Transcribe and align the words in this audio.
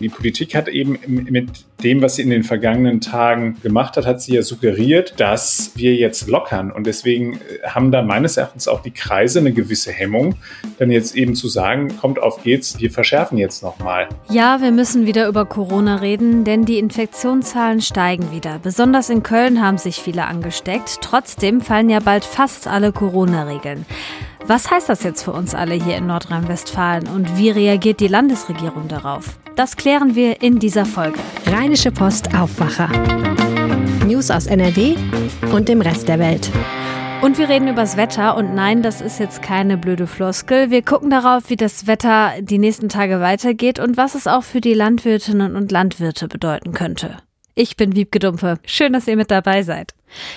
Die 0.00 0.08
Politik 0.08 0.54
hat 0.54 0.68
eben 0.68 0.98
mit 1.06 1.50
dem, 1.82 2.02
was 2.02 2.16
sie 2.16 2.22
in 2.22 2.30
den 2.30 2.42
vergangenen 2.42 3.00
Tagen 3.00 3.56
gemacht 3.62 3.96
hat, 3.96 4.06
hat 4.06 4.22
sie 4.22 4.34
ja 4.34 4.42
suggeriert, 4.42 5.14
dass 5.18 5.72
wir 5.74 5.94
jetzt 5.94 6.28
lockern. 6.28 6.72
Und 6.72 6.86
deswegen 6.86 7.34
äh, 7.34 7.68
haben 7.68 7.92
da 7.92 8.02
meines 8.02 8.36
Erachtens 8.36 8.68
auch 8.68 8.82
die 8.82 8.90
Kreise 8.90 9.38
eine 9.38 9.52
gewisse 9.52 9.92
Hemmung, 9.92 10.36
dann 10.78 10.90
jetzt 10.90 11.14
eben 11.14 11.34
zu 11.34 11.48
sagen, 11.48 11.96
kommt 11.98 12.18
auf 12.18 12.42
geht's, 12.42 12.80
wir 12.80 12.90
verschärfen 12.90 13.38
jetzt 13.38 13.62
nochmal. 13.62 14.08
Ja, 14.30 14.60
wir 14.60 14.72
müssen 14.72 15.06
wieder 15.06 15.28
über 15.28 15.44
Corona 15.44 15.96
reden, 15.96 16.44
denn 16.44 16.64
die 16.64 16.78
Infektionszahlen 16.78 17.80
steigen 17.80 18.32
wieder. 18.32 18.58
Besonders 18.62 19.10
in 19.10 19.22
Köln 19.22 19.62
haben 19.62 19.78
sich 19.78 19.96
viele 19.96 20.24
angesteckt. 20.24 20.98
Trotzdem 21.02 21.60
fallen 21.60 21.90
ja 21.90 22.00
bald 22.00 22.24
fast 22.24 22.66
alle 22.66 22.92
Corona-Regeln. 22.92 23.84
Was 24.46 24.70
heißt 24.70 24.88
das 24.88 25.02
jetzt 25.02 25.22
für 25.22 25.32
uns 25.32 25.54
alle 25.54 25.74
hier 25.74 25.96
in 25.96 26.06
Nordrhein-Westfalen 26.06 27.08
und 27.08 27.38
wie 27.38 27.50
reagiert 27.50 28.00
die 28.00 28.08
Landesregierung 28.08 28.88
darauf? 28.88 29.38
Das 29.56 29.76
klären 29.76 30.16
wir 30.16 30.42
in 30.42 30.58
dieser 30.58 30.84
Folge. 30.84 31.20
Rheinische 31.46 31.92
Post 31.92 32.34
Aufwacher. 32.34 32.88
News 34.04 34.32
aus 34.32 34.46
NRW 34.46 34.96
und 35.52 35.68
dem 35.68 35.80
Rest 35.80 36.08
der 36.08 36.18
Welt. 36.18 36.50
Und 37.22 37.38
wir 37.38 37.48
reden 37.48 37.68
übers 37.68 37.96
Wetter. 37.96 38.36
Und 38.36 38.54
nein, 38.56 38.82
das 38.82 39.00
ist 39.00 39.20
jetzt 39.20 39.42
keine 39.42 39.78
blöde 39.78 40.08
Floskel. 40.08 40.70
Wir 40.70 40.82
gucken 40.82 41.08
darauf, 41.08 41.50
wie 41.50 41.56
das 41.56 41.86
Wetter 41.86 42.32
die 42.40 42.58
nächsten 42.58 42.88
Tage 42.88 43.20
weitergeht 43.20 43.78
und 43.78 43.96
was 43.96 44.16
es 44.16 44.26
auch 44.26 44.42
für 44.42 44.60
die 44.60 44.74
Landwirtinnen 44.74 45.54
und 45.54 45.70
Landwirte 45.70 46.26
bedeuten 46.26 46.72
könnte. 46.72 47.18
Ich 47.54 47.76
bin 47.76 47.94
Wiebke 47.94 48.18
Dumpe. 48.18 48.58
Schön, 48.66 48.92
dass 48.92 49.06
ihr 49.06 49.16
mit 49.16 49.30
dabei 49.30 49.62
seid. 49.62 49.94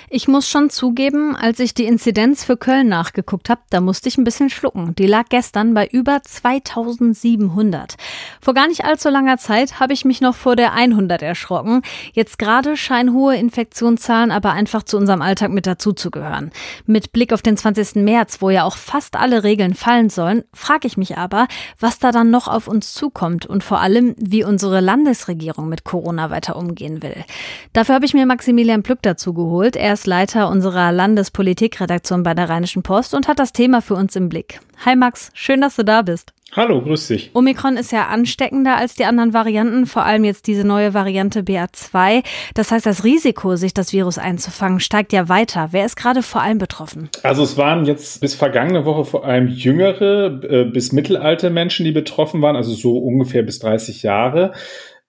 Ich 0.09 0.27
muss 0.27 0.49
schon 0.49 0.70
zugeben, 0.70 1.36
als 1.36 1.59
ich 1.59 1.73
die 1.73 1.85
Inzidenz 1.85 2.44
für 2.44 2.58
Köln 2.58 2.88
nachgeguckt 2.88 3.49
habe, 3.49 3.62
da 3.70 3.81
musste 3.81 4.09
ich 4.09 4.18
ein 4.18 4.23
bisschen 4.23 4.49
schlucken. 4.49 4.95
Die 4.95 5.08
lag 5.08 5.26
gestern 5.30 5.73
bei 5.73 5.88
über 5.88 6.22
2700. 6.23 7.95
Vor 8.41 8.54
gar 8.54 8.68
nicht 8.68 8.85
allzu 8.85 9.09
langer 9.09 9.38
Zeit 9.38 9.80
habe 9.80 9.94
ich 9.94 10.05
mich 10.05 10.21
noch 10.21 10.35
vor 10.35 10.55
der 10.55 10.73
100 10.73 11.21
erschrocken. 11.21 11.82
Jetzt 12.13 12.40
gerade 12.40 12.77
scheinen 12.77 13.13
hohe 13.13 13.35
Infektionszahlen 13.35 14.32
aber 14.32 14.51
einfach 14.54 14.84
zu 14.84 14.98
unserem 14.98 15.21
Alltag 15.21 15.51
mit 15.51 15.68
dazuzugehören. 15.68 16.51
Mit 16.85 17.12
Blick 17.12 17.34
auf 17.34 17.41
den 17.41 17.57
20. 17.57 17.96
März, 17.96 18.38
wo 18.41 18.49
ja 18.49 18.63
auch 18.63 18.77
fast 18.77 19.16
alle 19.16 19.44
Regeln 19.44 19.73
fallen 19.73 20.10
sollen, 20.10 20.44
frage 20.54 20.88
ich 20.88 20.98
mich 20.98 21.18
aber, 21.18 21.48
was 21.79 21.99
da 21.99 22.12
dann 22.12 22.29
noch 22.29 22.48
auf 22.48 22.68
uns 22.68 22.94
zukommt 22.94 23.46
und 23.46 23.63
vor 23.63 23.79
allem, 23.79 24.16
wie 24.18 24.44
unsere 24.44 24.79
Landesregierung 24.79 25.70
mit 25.70 25.84
Corona 25.84 26.29
weiter 26.29 26.55
umgehen 26.55 27.04
will. 27.04 27.26
Dafür 27.73 27.96
habe 27.96 28.05
ich 28.05 28.13
mir 28.13 28.26
Maximilian 28.26 28.84
Plück 28.84 29.01
dazu 29.01 29.34
geholt 29.34 29.66
Schuld. 29.68 29.76
Er 29.76 29.93
ist 29.93 30.07
Leiter 30.07 30.49
unserer 30.49 30.93
Landespolitikredaktion 30.93 32.23
bei 32.23 32.34
der 32.34 32.48
Rheinischen 32.48 32.84
Post 32.84 33.13
und 33.13 33.27
hat 33.27 33.37
das 33.37 33.51
Thema 33.51 33.82
für 33.82 33.96
uns 33.96 34.15
im 34.15 34.29
Blick. 34.29 34.62
Hi 34.85 34.96
Max, 34.96 35.29
schön, 35.34 35.60
dass 35.60 35.76
du 35.76 35.84
da 35.84 36.04
bist. 36.04 36.32
Hallo, 36.54 36.82
grüß 36.82 37.10
dich. 37.10 37.32
Omikron 37.34 37.76
ist 37.76 37.91
ja 37.91 38.07
ansteckender 38.07 38.77
als 38.77 38.95
die 38.95 39.04
anderen 39.04 39.34
Varianten, 39.34 39.85
vor 39.85 40.05
allem 40.05 40.23
jetzt 40.23 40.48
diese 40.48 40.65
neue 40.65 40.93
Variante 40.93 41.41
BA2. 41.41 42.23
Das 42.54 42.71
heißt, 42.71 42.85
das 42.85 43.04
Risiko, 43.04 43.57
sich 43.57 43.73
das 43.73 43.91
Virus 43.91 44.18
einzufangen, 44.18 44.79
steigt 44.79 45.12
ja 45.12 45.27
weiter. 45.27 45.70
Wer 45.71 45.85
ist 45.85 45.98
gerade 45.98 46.23
vor 46.23 46.41
allem 46.41 46.60
betroffen? 46.60 47.10
Also 47.23 47.43
es 47.43 47.57
waren 47.57 47.85
jetzt 47.85 48.21
bis 48.21 48.35
vergangene 48.35 48.85
Woche 48.85 49.04
vor 49.04 49.26
allem 49.26 49.49
jüngere 49.49 50.41
äh, 50.49 50.63
bis 50.63 50.93
mittelalte 50.93 51.49
Menschen, 51.49 51.84
die 51.84 51.91
betroffen 51.91 52.41
waren, 52.41 52.55
also 52.55 52.73
so 52.73 52.98
ungefähr 52.98 53.43
bis 53.43 53.60
30 53.60 54.04
Jahre. 54.04 54.54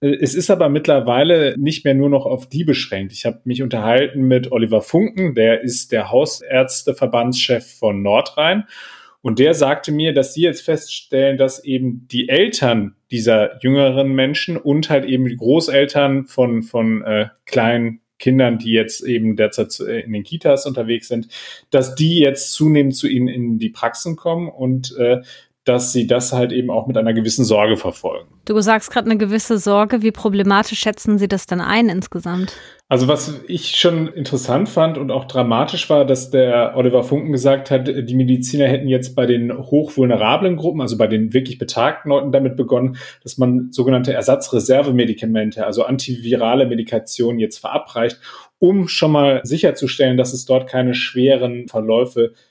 Es 0.01 0.35
ist 0.35 0.49
aber 0.51 0.69
mittlerweile 0.69 1.57
nicht 1.59 1.85
mehr 1.85 1.95
nur 1.95 2.09
noch 2.09 2.25
auf 2.25 2.49
die 2.49 2.63
beschränkt. 2.63 3.13
Ich 3.13 3.25
habe 3.25 3.41
mich 3.45 3.63
unterhalten 3.63 4.23
mit 4.23 4.53
Oliver 4.53 4.81
Funken, 4.81 5.35
der 5.35 5.63
ist 5.63 5.91
der 5.91 6.11
Hausärzteverbandschef 6.11 7.79
von 7.79 8.03
Nordrhein. 8.03 8.65
Und 9.21 9.41
der 9.41 9.55
sagte 9.55 9.91
mir, 9.91 10.15
dass 10.15 10.35
sie 10.35 10.43
jetzt 10.43 10.61
feststellen, 10.61 11.37
dass 11.37 11.65
eben 11.65 12.07
die 12.09 12.29
Eltern 12.29 12.95
dieser 13.11 13.61
jüngeren 13.61 14.15
Menschen 14.15 14.57
und 14.57 14.89
halt 14.91 15.05
eben 15.05 15.27
die 15.27 15.37
Großeltern 15.37 16.27
von, 16.27 16.63
von 16.63 17.03
äh, 17.03 17.27
kleinen 17.45 18.01
Kindern, 18.19 18.59
die 18.59 18.73
jetzt 18.73 19.03
eben 19.03 19.37
derzeit 19.37 19.79
äh, 19.81 20.01
in 20.01 20.13
den 20.13 20.23
Kitas 20.23 20.67
unterwegs 20.67 21.09
sind, 21.09 21.29
dass 21.71 21.95
die 21.95 22.19
jetzt 22.19 22.53
zunehmend 22.53 22.95
zu 22.95 23.09
ihnen 23.09 23.29
in 23.29 23.59
die 23.59 23.71
Praxen 23.71 24.17
kommen 24.17 24.49
und 24.49 24.97
äh, 24.97 25.23
dass 25.69 25.93
sie 25.93 26.07
das 26.07 26.33
halt 26.33 26.53
eben 26.53 26.71
auch 26.71 26.87
mit 26.87 26.97
einer 26.97 27.13
gewissen 27.13 27.45
Sorge 27.45 27.77
verfolgen. 27.77 28.29
Du 28.47 28.59
sagst 28.61 28.91
gerade 28.91 29.11
eine 29.11 29.19
gewisse 29.19 29.59
Sorge. 29.59 30.03
Wie 30.03 30.11
problematisch 30.11 30.79
schätzen 30.79 31.19
Sie 31.19 31.29
das 31.29 31.47
denn 31.47 31.61
ein 31.61 31.89
insgesamt? 31.89 32.57
Also 32.91 33.07
was 33.07 33.43
ich 33.47 33.77
schon 33.77 34.09
interessant 34.09 34.71
fand 34.71 34.97
und 34.97 35.11
auch 35.11 35.27
dramatisch 35.27 35.91
war, 35.91 36.07
dass 36.07 36.31
der 36.31 36.73
Oliver 36.75 37.03
Funken 37.03 37.33
gesagt 37.33 37.71
hat, 37.71 37.87
die 37.87 38.15
Mediziner 38.15 38.67
hätten 38.67 38.89
jetzt 38.89 39.15
bei 39.15 39.27
den 39.27 39.53
hochvulnerablen 39.53 40.57
Gruppen, 40.57 40.81
also 40.81 40.97
bei 40.97 41.07
den 41.07 41.35
wirklich 41.35 41.59
betagten 41.59 42.09
Leuten 42.09 42.33
damit 42.33 42.57
begonnen, 42.57 42.97
dass 43.23 43.37
man 43.37 43.71
sogenannte 43.73 44.15
Ersatzreservemedikamente, 44.15 45.67
also 45.67 45.85
antivirale 45.85 46.65
Medikationen 46.65 47.39
jetzt 47.41 47.59
verabreicht, 47.59 48.19
um 48.59 48.89
schon 48.89 49.13
mal 49.13 49.43
sicherzustellen, 49.45 50.17
dass 50.17 50.33
es 50.33 50.47
dort 50.47 50.67
keine 50.67 50.95
schweren 50.95 51.69
Verläufe 51.69 52.29
gibt. 52.29 52.48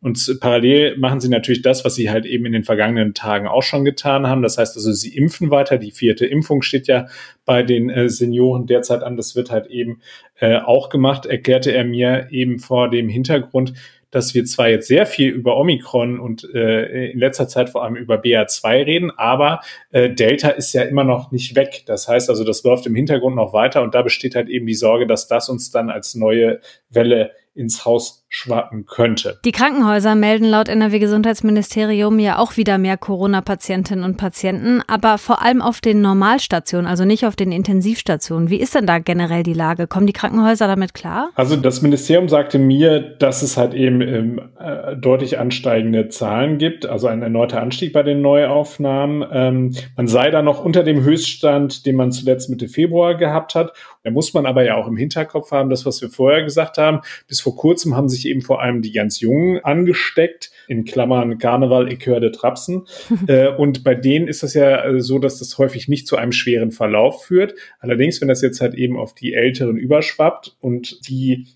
Und 0.00 0.38
parallel 0.40 0.96
machen 0.96 1.20
sie 1.20 1.28
natürlich 1.28 1.62
das, 1.62 1.84
was 1.84 1.94
sie 1.94 2.10
halt 2.10 2.24
eben 2.24 2.46
in 2.46 2.52
den 2.52 2.64
vergangenen 2.64 3.12
Tagen 3.12 3.46
auch 3.46 3.62
schon 3.62 3.84
getan 3.84 4.26
haben. 4.26 4.42
Das 4.42 4.56
heißt 4.56 4.76
also, 4.76 4.92
sie 4.92 5.14
impfen 5.16 5.50
weiter. 5.50 5.76
Die 5.76 5.90
vierte 5.90 6.26
Impfung 6.26 6.62
steht 6.62 6.86
ja 6.86 7.06
bei 7.44 7.62
den 7.62 7.90
äh, 7.90 8.08
Senioren 8.08 8.66
derzeit 8.66 9.02
an. 9.02 9.16
Das 9.16 9.36
wird 9.36 9.50
halt 9.50 9.66
eben 9.66 10.00
äh, 10.38 10.56
auch 10.56 10.88
gemacht, 10.88 11.26
erklärte 11.26 11.72
er 11.72 11.84
mir 11.84 12.28
eben 12.30 12.58
vor 12.58 12.88
dem 12.88 13.08
Hintergrund, 13.08 13.74
dass 14.10 14.34
wir 14.34 14.44
zwar 14.44 14.68
jetzt 14.68 14.88
sehr 14.88 15.06
viel 15.06 15.30
über 15.30 15.56
Omikron 15.56 16.18
und 16.18 16.48
äh, 16.54 17.10
in 17.10 17.18
letzter 17.18 17.46
Zeit 17.48 17.70
vor 17.70 17.84
allem 17.84 17.96
über 17.96 18.16
BA2 18.16 18.86
reden, 18.86 19.10
aber 19.16 19.60
äh, 19.90 20.10
Delta 20.10 20.50
ist 20.50 20.72
ja 20.72 20.82
immer 20.82 21.04
noch 21.04 21.30
nicht 21.30 21.54
weg. 21.54 21.82
Das 21.86 22.08
heißt 22.08 22.28
also, 22.28 22.44
das 22.44 22.64
läuft 22.64 22.86
im 22.86 22.94
Hintergrund 22.94 23.36
noch 23.36 23.52
weiter 23.52 23.82
und 23.82 23.94
da 23.94 24.02
besteht 24.02 24.34
halt 24.34 24.48
eben 24.48 24.66
die 24.66 24.74
Sorge, 24.74 25.06
dass 25.06 25.28
das 25.28 25.48
uns 25.48 25.70
dann 25.70 25.90
als 25.90 26.14
neue 26.14 26.60
Welle 26.88 27.32
ins 27.60 27.84
Haus 27.84 28.20
schwappen 28.32 28.86
könnte. 28.86 29.40
Die 29.44 29.50
Krankenhäuser 29.50 30.14
melden 30.14 30.44
laut 30.44 30.68
NRW-Gesundheitsministerium 30.68 32.20
ja 32.20 32.38
auch 32.38 32.56
wieder 32.56 32.78
mehr 32.78 32.96
Corona-Patientinnen 32.96 34.04
und 34.04 34.16
Patienten, 34.16 34.82
aber 34.86 35.18
vor 35.18 35.42
allem 35.42 35.60
auf 35.60 35.80
den 35.80 36.00
Normalstationen, 36.00 36.86
also 36.86 37.04
nicht 37.04 37.26
auf 37.26 37.34
den 37.34 37.50
Intensivstationen. 37.50 38.48
Wie 38.48 38.60
ist 38.60 38.76
denn 38.76 38.86
da 38.86 39.00
generell 39.00 39.42
die 39.42 39.52
Lage? 39.52 39.88
Kommen 39.88 40.06
die 40.06 40.12
Krankenhäuser 40.12 40.68
damit 40.68 40.94
klar? 40.94 41.30
Also 41.34 41.56
das 41.56 41.82
Ministerium 41.82 42.28
sagte 42.28 42.60
mir, 42.60 43.00
dass 43.00 43.42
es 43.42 43.56
halt 43.56 43.74
eben 43.74 44.00
ähm, 44.00 44.40
äh, 44.60 44.96
deutlich 44.96 45.40
ansteigende 45.40 46.08
Zahlen 46.08 46.58
gibt, 46.58 46.86
also 46.86 47.08
ein 47.08 47.22
erneuter 47.22 47.60
Anstieg 47.60 47.92
bei 47.92 48.04
den 48.04 48.22
Neuaufnahmen. 48.22 49.24
Ähm, 49.32 49.74
man 49.96 50.06
sei 50.06 50.30
da 50.30 50.40
noch 50.40 50.64
unter 50.64 50.84
dem 50.84 51.02
Höchststand, 51.02 51.84
den 51.84 51.96
man 51.96 52.12
zuletzt 52.12 52.48
Mitte 52.48 52.68
Februar 52.68 53.16
gehabt 53.16 53.56
hat. 53.56 53.72
Da 54.02 54.10
muss 54.10 54.32
man 54.32 54.46
aber 54.46 54.64
ja 54.64 54.76
auch 54.76 54.86
im 54.86 54.96
Hinterkopf 54.96 55.50
haben, 55.50 55.70
das, 55.70 55.84
was 55.84 56.00
wir 56.00 56.08
vorher 56.08 56.42
gesagt 56.42 56.78
haben. 56.78 57.00
Bis 57.26 57.40
vor 57.40 57.56
kurzem 57.56 57.96
haben 57.96 58.08
sich 58.08 58.26
eben 58.26 58.40
vor 58.40 58.62
allem 58.62 58.82
die 58.82 58.92
ganz 58.92 59.20
Jungen 59.20 59.62
angesteckt, 59.62 60.50
in 60.68 60.84
Klammern 60.84 61.38
Karneval, 61.38 61.92
ich 61.92 62.04
höre 62.06 62.32
Trapsen. 62.32 62.86
äh, 63.26 63.48
und 63.48 63.84
bei 63.84 63.94
denen 63.94 64.28
ist 64.28 64.42
das 64.42 64.54
ja 64.54 64.84
äh, 64.84 65.00
so, 65.00 65.18
dass 65.18 65.38
das 65.38 65.58
häufig 65.58 65.88
nicht 65.88 66.06
zu 66.06 66.16
einem 66.16 66.32
schweren 66.32 66.70
Verlauf 66.70 67.24
führt. 67.24 67.54
Allerdings, 67.78 68.20
wenn 68.20 68.28
das 68.28 68.42
jetzt 68.42 68.60
halt 68.60 68.74
eben 68.74 68.98
auf 68.98 69.14
die 69.14 69.34
Älteren 69.34 69.76
überschwappt 69.76 70.56
und 70.60 71.08
die 71.08 71.46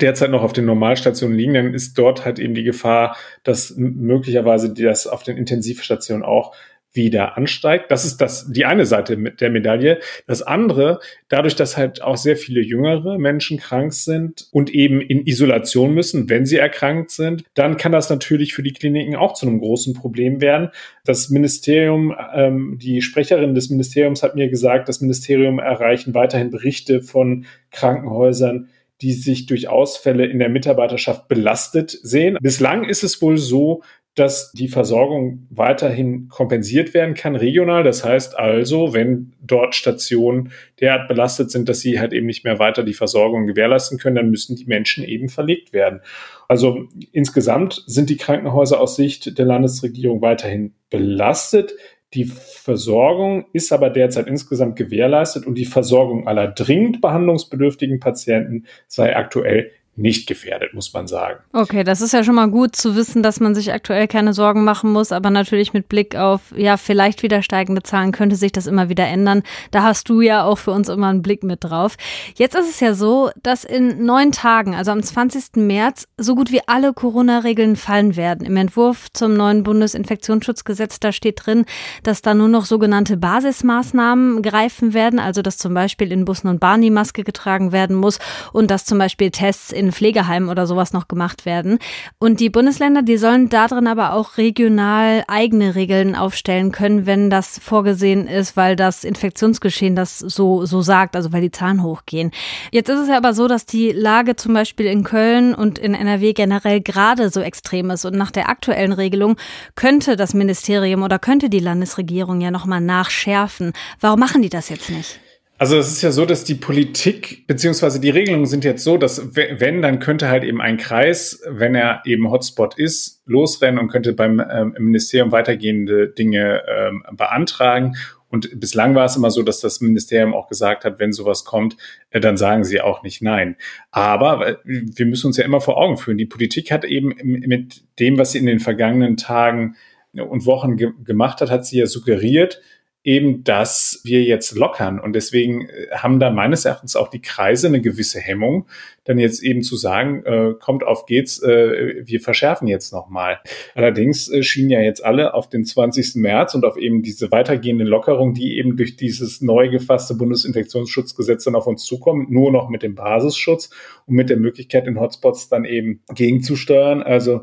derzeit 0.00 0.30
noch 0.30 0.42
auf 0.42 0.52
den 0.52 0.64
Normalstationen 0.64 1.36
liegen, 1.36 1.54
dann 1.54 1.74
ist 1.74 1.96
dort 1.96 2.24
halt 2.24 2.38
eben 2.38 2.54
die 2.54 2.64
Gefahr, 2.64 3.16
dass 3.44 3.74
möglicherweise 3.76 4.72
das 4.74 5.06
auf 5.06 5.22
den 5.22 5.36
Intensivstationen 5.36 6.24
auch 6.24 6.54
wieder 6.96 7.36
ansteigt. 7.36 7.90
Das 7.90 8.04
ist 8.04 8.20
das, 8.20 8.50
die 8.50 8.64
eine 8.64 8.86
Seite 8.86 9.16
der 9.16 9.50
Medaille. 9.50 10.00
Das 10.26 10.42
andere, 10.42 11.00
dadurch, 11.28 11.54
dass 11.54 11.76
halt 11.76 12.02
auch 12.02 12.16
sehr 12.16 12.36
viele 12.36 12.60
jüngere 12.60 13.18
Menschen 13.18 13.58
krank 13.58 13.92
sind 13.92 14.48
und 14.50 14.70
eben 14.70 15.00
in 15.00 15.26
Isolation 15.26 15.94
müssen, 15.94 16.28
wenn 16.28 16.46
sie 16.46 16.56
erkrankt 16.56 17.10
sind, 17.10 17.44
dann 17.54 17.76
kann 17.76 17.92
das 17.92 18.10
natürlich 18.10 18.54
für 18.54 18.62
die 18.62 18.72
Kliniken 18.72 19.16
auch 19.16 19.34
zu 19.34 19.46
einem 19.46 19.60
großen 19.60 19.94
Problem 19.94 20.40
werden. 20.40 20.70
Das 21.04 21.30
Ministerium, 21.30 22.14
ähm, 22.34 22.78
die 22.80 23.02
Sprecherin 23.02 23.54
des 23.54 23.70
Ministeriums 23.70 24.22
hat 24.22 24.34
mir 24.34 24.48
gesagt, 24.48 24.88
das 24.88 25.00
Ministerium 25.00 25.58
erreichen 25.58 26.14
weiterhin 26.14 26.50
Berichte 26.50 27.02
von 27.02 27.46
Krankenhäusern, 27.70 28.68
die 29.02 29.12
sich 29.12 29.46
durch 29.46 29.68
Ausfälle 29.68 30.26
in 30.26 30.38
der 30.38 30.48
Mitarbeiterschaft 30.48 31.28
belastet 31.28 31.90
sehen. 31.90 32.38
Bislang 32.40 32.84
ist 32.84 33.04
es 33.04 33.20
wohl 33.20 33.36
so, 33.36 33.82
dass 34.16 34.50
die 34.52 34.68
Versorgung 34.68 35.46
weiterhin 35.50 36.28
kompensiert 36.28 36.94
werden 36.94 37.14
kann 37.14 37.36
regional. 37.36 37.84
Das 37.84 38.02
heißt 38.02 38.36
also, 38.38 38.94
wenn 38.94 39.34
dort 39.42 39.74
Stationen 39.74 40.52
derart 40.80 41.06
belastet 41.06 41.50
sind, 41.50 41.68
dass 41.68 41.80
sie 41.80 42.00
halt 42.00 42.14
eben 42.14 42.26
nicht 42.26 42.42
mehr 42.42 42.58
weiter 42.58 42.82
die 42.82 42.94
Versorgung 42.94 43.46
gewährleisten 43.46 43.98
können, 43.98 44.16
dann 44.16 44.30
müssen 44.30 44.56
die 44.56 44.64
Menschen 44.64 45.04
eben 45.04 45.28
verlegt 45.28 45.74
werden. 45.74 46.00
Also 46.48 46.88
insgesamt 47.12 47.84
sind 47.86 48.08
die 48.08 48.16
Krankenhäuser 48.16 48.80
aus 48.80 48.96
Sicht 48.96 49.38
der 49.38 49.44
Landesregierung 49.44 50.22
weiterhin 50.22 50.72
belastet. 50.88 51.74
Die 52.14 52.24
Versorgung 52.24 53.44
ist 53.52 53.70
aber 53.70 53.90
derzeit 53.90 54.28
insgesamt 54.28 54.76
gewährleistet 54.76 55.46
und 55.46 55.56
die 55.56 55.66
Versorgung 55.66 56.26
aller 56.26 56.48
dringend 56.48 57.02
behandlungsbedürftigen 57.02 58.00
Patienten 58.00 58.64
sei 58.88 59.14
aktuell 59.14 59.72
nicht 59.96 60.26
gefährdet, 60.26 60.74
muss 60.74 60.92
man 60.92 61.06
sagen. 61.06 61.40
Okay, 61.52 61.82
das 61.82 62.00
ist 62.00 62.12
ja 62.12 62.22
schon 62.22 62.34
mal 62.34 62.50
gut 62.50 62.76
zu 62.76 62.96
wissen, 62.96 63.22
dass 63.22 63.40
man 63.40 63.54
sich 63.54 63.72
aktuell 63.72 64.06
keine 64.08 64.34
Sorgen 64.34 64.62
machen 64.64 64.92
muss, 64.92 65.10
aber 65.10 65.30
natürlich 65.30 65.72
mit 65.72 65.88
Blick 65.88 66.16
auf, 66.16 66.40
ja, 66.54 66.76
vielleicht 66.76 67.22
wieder 67.22 67.42
steigende 67.42 67.82
Zahlen 67.82 68.12
könnte 68.12 68.36
sich 68.36 68.52
das 68.52 68.66
immer 68.66 68.88
wieder 68.88 69.06
ändern. 69.06 69.42
Da 69.70 69.82
hast 69.82 70.08
du 70.08 70.20
ja 70.20 70.44
auch 70.44 70.58
für 70.58 70.72
uns 70.72 70.88
immer 70.88 71.08
einen 71.08 71.22
Blick 71.22 71.42
mit 71.42 71.64
drauf. 71.64 71.96
Jetzt 72.34 72.54
ist 72.54 72.68
es 72.68 72.80
ja 72.80 72.94
so, 72.94 73.30
dass 73.42 73.64
in 73.64 74.04
neun 74.04 74.32
Tagen, 74.32 74.74
also 74.74 74.90
am 74.90 75.02
20. 75.02 75.56
März, 75.56 76.06
so 76.18 76.34
gut 76.34 76.52
wie 76.52 76.60
alle 76.66 76.92
Corona-Regeln 76.92 77.76
fallen 77.76 78.16
werden. 78.16 78.46
Im 78.46 78.56
Entwurf 78.56 79.06
zum 79.12 79.34
neuen 79.34 79.62
Bundesinfektionsschutzgesetz, 79.62 81.00
da 81.00 81.12
steht 81.12 81.46
drin, 81.46 81.64
dass 82.02 82.22
da 82.22 82.34
nur 82.34 82.48
noch 82.48 82.66
sogenannte 82.66 83.16
Basismaßnahmen 83.16 84.42
greifen 84.42 84.92
werden, 84.92 85.18
also 85.18 85.42
dass 85.42 85.56
zum 85.56 85.72
Beispiel 85.72 86.12
in 86.12 86.24
Bussen 86.24 86.48
und 86.48 86.60
Bahn 86.60 86.82
die 86.82 86.90
Maske 86.90 87.24
getragen 87.24 87.72
werden 87.72 87.96
muss 87.96 88.18
und 88.52 88.70
dass 88.70 88.84
zum 88.84 88.98
Beispiel 88.98 89.30
Tests 89.30 89.72
in 89.72 89.85
in 89.86 89.92
Pflegeheimen 89.92 90.48
oder 90.48 90.66
sowas 90.66 90.92
noch 90.92 91.08
gemacht 91.08 91.46
werden. 91.46 91.78
Und 92.18 92.40
die 92.40 92.50
Bundesländer, 92.50 93.02
die 93.02 93.16
sollen 93.16 93.48
darin 93.48 93.86
aber 93.86 94.12
auch 94.12 94.36
regional 94.36 95.24
eigene 95.28 95.74
Regeln 95.74 96.14
aufstellen 96.14 96.72
können, 96.72 97.06
wenn 97.06 97.30
das 97.30 97.58
vorgesehen 97.58 98.26
ist, 98.26 98.56
weil 98.56 98.76
das 98.76 99.04
Infektionsgeschehen 99.04 99.96
das 99.96 100.18
so, 100.18 100.66
so 100.66 100.82
sagt, 100.82 101.16
also 101.16 101.32
weil 101.32 101.40
die 101.40 101.50
Zahlen 101.50 101.82
hochgehen. 101.82 102.32
Jetzt 102.72 102.88
ist 102.90 103.00
es 103.00 103.08
ja 103.08 103.16
aber 103.16 103.32
so, 103.32 103.48
dass 103.48 103.64
die 103.64 103.92
Lage 103.92 104.36
zum 104.36 104.52
Beispiel 104.54 104.86
in 104.86 105.04
Köln 105.04 105.54
und 105.54 105.78
in 105.78 105.94
NRW 105.94 106.32
generell 106.32 106.80
gerade 106.80 107.30
so 107.30 107.40
extrem 107.40 107.90
ist. 107.90 108.04
Und 108.04 108.16
nach 108.16 108.30
der 108.30 108.48
aktuellen 108.48 108.92
Regelung 108.92 109.36
könnte 109.74 110.16
das 110.16 110.34
Ministerium 110.34 111.02
oder 111.02 111.18
könnte 111.18 111.48
die 111.48 111.60
Landesregierung 111.60 112.40
ja 112.40 112.50
nochmal 112.50 112.80
nachschärfen. 112.80 113.72
Warum 114.00 114.20
machen 114.20 114.42
die 114.42 114.48
das 114.48 114.68
jetzt 114.68 114.90
nicht? 114.90 115.20
Also 115.58 115.78
es 115.78 115.88
ist 115.88 116.02
ja 116.02 116.10
so, 116.10 116.26
dass 116.26 116.44
die 116.44 116.54
Politik 116.54 117.46
beziehungsweise 117.46 117.98
die 117.98 118.10
Regelungen 118.10 118.44
sind 118.44 118.62
jetzt 118.62 118.84
so, 118.84 118.98
dass 118.98 119.34
wenn, 119.34 119.80
dann 119.80 120.00
könnte 120.00 120.28
halt 120.28 120.44
eben 120.44 120.60
ein 120.60 120.76
Kreis, 120.76 121.42
wenn 121.48 121.74
er 121.74 122.02
eben 122.04 122.30
Hotspot 122.30 122.78
ist, 122.78 123.22
losrennen 123.24 123.80
und 123.80 123.88
könnte 123.88 124.12
beim 124.12 124.40
ähm, 124.40 124.74
Ministerium 124.78 125.32
weitergehende 125.32 126.08
Dinge 126.08 126.62
ähm, 126.68 127.02
beantragen. 127.12 127.96
Und 128.28 128.60
bislang 128.60 128.94
war 128.94 129.06
es 129.06 129.16
immer 129.16 129.30
so, 129.30 129.42
dass 129.42 129.60
das 129.60 129.80
Ministerium 129.80 130.34
auch 130.34 130.48
gesagt 130.48 130.84
hat, 130.84 130.98
wenn 130.98 131.12
sowas 131.12 131.46
kommt, 131.46 131.78
äh, 132.10 132.20
dann 132.20 132.36
sagen 132.36 132.64
sie 132.64 132.82
auch 132.82 133.02
nicht 133.02 133.22
nein. 133.22 133.56
Aber 133.90 134.58
wir 134.64 135.06
müssen 135.06 135.28
uns 135.28 135.38
ja 135.38 135.44
immer 135.44 135.62
vor 135.62 135.78
Augen 135.78 135.96
führen, 135.96 136.18
die 136.18 136.26
Politik 136.26 136.70
hat 136.70 136.84
eben 136.84 137.14
mit 137.22 137.82
dem, 137.98 138.18
was 138.18 138.32
sie 138.32 138.38
in 138.38 138.46
den 138.46 138.60
vergangenen 138.60 139.16
Tagen 139.16 139.76
und 140.12 140.44
Wochen 140.44 140.76
ge 140.76 140.92
gemacht 141.02 141.40
hat, 141.40 141.50
hat 141.50 141.64
sie 141.64 141.78
ja 141.78 141.86
suggeriert, 141.86 142.60
eben, 143.06 143.44
dass 143.44 144.00
wir 144.02 144.24
jetzt 144.24 144.56
lockern. 144.56 144.98
Und 144.98 145.14
deswegen 145.14 145.68
äh, 145.68 145.86
haben 145.92 146.18
da 146.18 146.30
meines 146.30 146.64
Erachtens 146.64 146.96
auch 146.96 147.08
die 147.08 147.22
Kreise 147.22 147.68
eine 147.68 147.80
gewisse 147.80 148.18
Hemmung, 148.18 148.66
dann 149.04 149.18
jetzt 149.18 149.44
eben 149.44 149.62
zu 149.62 149.76
sagen, 149.76 150.24
äh, 150.26 150.54
kommt 150.58 150.82
auf 150.82 151.06
geht's, 151.06 151.40
äh, 151.40 152.02
wir 152.04 152.20
verschärfen 152.20 152.66
jetzt 152.66 152.92
nochmal. 152.92 153.38
Allerdings 153.76 154.28
äh, 154.28 154.42
schienen 154.42 154.70
ja 154.70 154.80
jetzt 154.80 155.04
alle 155.04 155.34
auf 155.34 155.48
den 155.48 155.64
20. 155.64 156.16
März 156.16 156.56
und 156.56 156.64
auf 156.64 156.76
eben 156.76 157.02
diese 157.02 157.30
weitergehende 157.30 157.84
Lockerung, 157.84 158.34
die 158.34 158.58
eben 158.58 158.76
durch 158.76 158.96
dieses 158.96 159.40
neu 159.40 159.68
gefasste 159.68 160.14
Bundesinfektionsschutzgesetz 160.14 161.44
dann 161.44 161.54
auf 161.54 161.68
uns 161.68 161.84
zukommen, 161.84 162.26
nur 162.28 162.50
noch 162.50 162.68
mit 162.68 162.82
dem 162.82 162.96
Basisschutz 162.96 163.70
und 164.06 164.16
mit 164.16 164.30
der 164.30 164.36
Möglichkeit, 164.36 164.88
in 164.88 164.98
Hotspots 164.98 165.48
dann 165.48 165.64
eben 165.64 166.02
gegenzusteuern. 166.12 167.04
Also 167.04 167.42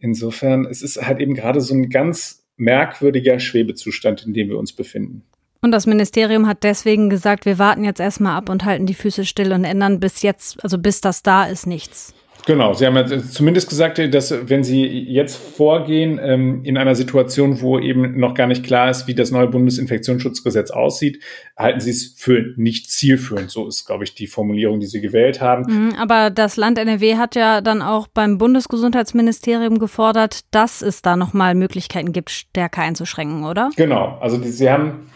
insofern, 0.00 0.66
es 0.66 0.82
ist 0.82 1.06
halt 1.06 1.20
eben 1.20 1.34
gerade 1.34 1.60
so 1.60 1.72
ein 1.72 1.88
ganz 1.88 2.43
merkwürdiger 2.56 3.38
Schwebezustand, 3.40 4.26
in 4.26 4.34
dem 4.34 4.48
wir 4.48 4.58
uns 4.58 4.72
befinden. 4.72 5.24
Und 5.64 5.70
das 5.70 5.86
Ministerium 5.86 6.46
hat 6.46 6.62
deswegen 6.62 7.08
gesagt, 7.08 7.46
wir 7.46 7.58
warten 7.58 7.84
jetzt 7.84 7.98
erstmal 7.98 8.36
ab 8.36 8.50
und 8.50 8.66
halten 8.66 8.84
die 8.84 8.92
Füße 8.92 9.24
still 9.24 9.50
und 9.50 9.64
ändern 9.64 9.98
bis 9.98 10.20
jetzt, 10.20 10.62
also 10.62 10.76
bis 10.76 11.00
das 11.00 11.22
da 11.22 11.44
ist, 11.44 11.66
nichts. 11.66 12.12
Genau, 12.44 12.74
Sie 12.74 12.84
haben 12.84 12.96
ja 12.96 13.06
zumindest 13.06 13.70
gesagt, 13.70 13.98
dass 14.12 14.34
wenn 14.50 14.62
Sie 14.62 14.84
jetzt 14.84 15.36
vorgehen 15.36 16.20
ähm, 16.22 16.62
in 16.64 16.76
einer 16.76 16.94
Situation, 16.94 17.62
wo 17.62 17.78
eben 17.78 18.20
noch 18.20 18.34
gar 18.34 18.46
nicht 18.46 18.62
klar 18.62 18.90
ist, 18.90 19.06
wie 19.06 19.14
das 19.14 19.30
neue 19.30 19.46
Bundesinfektionsschutzgesetz 19.46 20.70
aussieht, 20.70 21.22
halten 21.56 21.80
Sie 21.80 21.92
es 21.92 22.14
für 22.14 22.52
nicht 22.56 22.90
zielführend. 22.90 23.50
So 23.50 23.66
ist, 23.66 23.86
glaube 23.86 24.04
ich, 24.04 24.14
die 24.14 24.26
Formulierung, 24.26 24.80
die 24.80 24.86
Sie 24.86 25.00
gewählt 25.00 25.40
haben. 25.40 25.64
Mhm, 25.66 25.94
aber 25.94 26.28
das 26.28 26.58
Land 26.58 26.76
NRW 26.76 27.16
hat 27.16 27.36
ja 27.36 27.62
dann 27.62 27.80
auch 27.80 28.06
beim 28.06 28.36
Bundesgesundheitsministerium 28.36 29.78
gefordert, 29.78 30.40
dass 30.50 30.82
es 30.82 31.00
da 31.00 31.16
nochmal 31.16 31.54
Möglichkeiten 31.54 32.12
gibt, 32.12 32.28
stärker 32.28 32.82
einzuschränken, 32.82 33.44
oder? 33.44 33.70
Genau, 33.76 34.18
also 34.20 34.36
die, 34.36 34.50
Sie 34.50 34.68
haben 34.68 35.08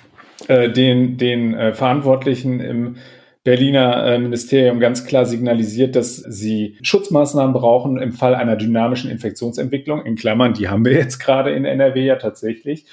äh, 0.46 0.70
den, 0.70 1.16
den 1.16 1.54
äh, 1.54 1.72
Verantwortlichen 1.72 2.60
im 2.60 2.96
Berliner 3.44 4.04
äh, 4.04 4.18
Ministerium 4.18 4.78
ganz 4.78 5.04
klar 5.04 5.24
signalisiert, 5.24 5.96
dass 5.96 6.16
sie 6.16 6.76
Schutzmaßnahmen 6.82 7.54
brauchen 7.54 7.96
im 7.98 8.12
Fall 8.12 8.34
einer 8.34 8.56
dynamischen 8.56 9.10
Infektionsentwicklung. 9.10 10.04
In 10.04 10.16
Klammern, 10.16 10.54
die 10.54 10.68
haben 10.68 10.84
wir 10.84 10.92
jetzt 10.92 11.18
gerade 11.18 11.52
in 11.52 11.64
NRW 11.64 12.04
ja 12.04 12.16
tatsächlich. 12.16 12.84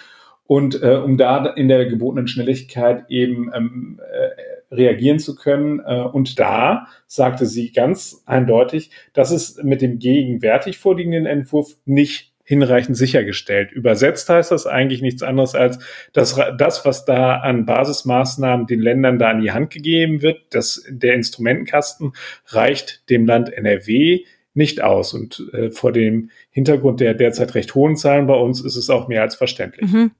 Und 0.47 0.81
äh, 0.81 0.95
um 0.95 1.17
da 1.17 1.45
in 1.45 1.67
der 1.67 1.87
gebotenen 1.87 2.27
Schnelligkeit 2.27 3.05
eben 3.09 3.51
ähm, 3.53 3.99
äh, 3.99 4.73
reagieren 4.73 5.19
zu 5.19 5.35
können. 5.35 5.79
Äh, 5.79 6.01
und 6.01 6.39
da 6.39 6.87
sagte 7.07 7.45
sie 7.45 7.71
ganz 7.71 8.23
eindeutig, 8.25 8.91
dass 9.13 9.31
es 9.31 9.61
mit 9.63 9.81
dem 9.81 9.99
gegenwärtig 9.99 10.77
vorliegenden 10.77 11.25
Entwurf 11.25 11.75
nicht 11.85 12.34
hinreichend 12.45 12.95
sichergestellt. 12.95 13.71
Übersetzt 13.71 14.29
heißt 14.29 14.51
das 14.51 14.67
eigentlich 14.67 15.01
nichts 15.01 15.23
anderes 15.23 15.55
als, 15.55 15.79
dass 16.13 16.39
das, 16.57 16.85
was 16.85 17.03
da 17.03 17.37
an 17.37 17.65
Basismaßnahmen 17.65 18.67
den 18.67 18.79
Ländern 18.79 19.19
da 19.19 19.29
an 19.29 19.41
die 19.41 19.51
Hand 19.51 19.71
gegeben 19.71 20.21
wird, 20.21 20.37
dass 20.51 20.83
der 20.87 21.15
Instrumentenkasten 21.15 22.13
reicht 22.47 23.09
dem 23.09 23.25
Land 23.25 23.51
NRW 23.51 24.23
nicht 24.53 24.81
aus. 24.81 25.13
Und 25.13 25.43
äh, 25.53 25.71
vor 25.71 25.91
dem 25.91 26.29
Hintergrund 26.51 26.99
der 26.99 27.15
derzeit 27.15 27.55
recht 27.55 27.75
hohen 27.75 27.97
Zahlen 27.97 28.27
bei 28.27 28.35
uns 28.35 28.63
ist 28.63 28.75
es 28.75 28.89
auch 28.89 29.07
mehr 29.07 29.23
als 29.23 29.35
verständlich. 29.35 29.91
Mhm. 29.91 30.11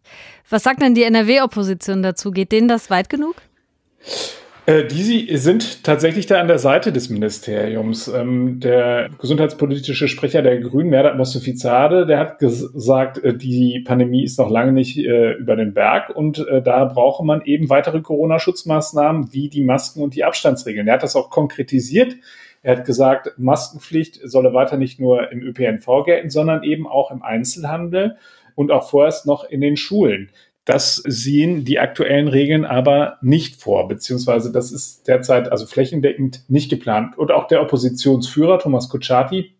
Was 0.49 0.63
sagt 0.63 0.81
denn 0.81 0.93
die 0.93 1.03
NRW-Opposition 1.03 2.03
dazu? 2.03 2.31
Geht 2.31 2.51
denen 2.51 2.67
das 2.67 2.89
weit 2.89 3.09
genug? 3.09 3.35
Äh, 4.67 4.85
die 4.85 5.37
sind 5.37 5.83
tatsächlich 5.83 6.25
da 6.25 6.39
an 6.39 6.47
der 6.47 6.57
Seite 6.57 6.91
des 6.91 7.09
Ministeriums. 7.09 8.07
Ähm, 8.07 8.59
der 8.59 9.09
gesundheitspolitische 9.19 10.07
Sprecher 10.07 10.41
der 10.41 10.59
Grünen, 10.59 10.89
Merdat 10.89 11.17
Mostafizade, 11.17 12.07
der 12.07 12.17
hat 12.17 12.39
gesagt, 12.39 13.23
äh, 13.23 13.37
die 13.37 13.83
Pandemie 13.85 14.23
ist 14.23 14.39
noch 14.39 14.49
lange 14.49 14.71
nicht 14.71 14.97
äh, 14.97 15.33
über 15.33 15.55
den 15.55 15.73
Berg 15.73 16.09
und 16.15 16.45
da 16.63 16.85
brauche 16.85 17.23
man 17.23 17.41
eben 17.43 17.69
weitere 17.69 18.01
Corona-Schutzmaßnahmen 18.01 19.33
wie 19.33 19.49
die 19.49 19.63
Masken 19.63 20.01
und 20.01 20.15
die 20.15 20.23
Abstandsregeln. 20.23 20.87
Er 20.87 20.95
hat 20.95 21.03
das 21.03 21.15
auch 21.15 21.29
konkretisiert. 21.29 22.15
Er 22.61 22.77
hat 22.77 22.85
gesagt, 22.85 23.33
Maskenpflicht 23.37 24.19
solle 24.23 24.53
weiter 24.53 24.77
nicht 24.77 24.99
nur 24.99 25.31
im 25.31 25.41
ÖPNV 25.41 26.05
gelten, 26.05 26.29
sondern 26.29 26.63
eben 26.63 26.87
auch 26.87 27.11
im 27.11 27.21
Einzelhandel 27.21 28.17
und 28.55 28.71
auch 28.71 28.89
vorerst 28.89 29.25
noch 29.25 29.43
in 29.43 29.61
den 29.61 29.77
Schulen. 29.77 30.29
Das 30.65 30.95
sehen 30.95 31.63
die 31.63 31.79
aktuellen 31.79 32.27
Regeln 32.27 32.65
aber 32.65 33.17
nicht 33.21 33.61
vor, 33.61 33.87
beziehungsweise 33.87 34.51
das 34.51 34.71
ist 34.71 35.07
derzeit 35.07 35.51
also 35.51 35.67
flächendeckend 35.67 36.43
nicht 36.47 36.69
geplant. 36.69 37.17
Und 37.17 37.31
auch 37.31 37.47
der 37.47 37.61
Oppositionsführer 37.61 38.57
Thomas 38.57 38.89
Kutschaty 38.89 39.53